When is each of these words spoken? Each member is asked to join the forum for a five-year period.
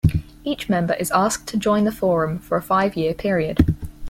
Each 0.43 0.67
member 0.67 0.95
is 0.95 1.11
asked 1.11 1.47
to 1.49 1.57
join 1.57 1.83
the 1.83 1.91
forum 1.91 2.39
for 2.39 2.57
a 2.57 2.61
five-year 2.63 3.13
period. 3.13 3.75